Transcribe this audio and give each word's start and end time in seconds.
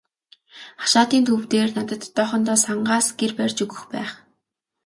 Хашаатын 0.81 1.23
төв 1.27 1.41
дээр 1.51 1.69
надад 1.77 2.01
одоохондоо 2.07 2.57
сангаас 2.65 3.07
гэр 3.19 3.31
барьж 3.39 3.57
өгөх 3.65 3.81
байх. 3.93 4.11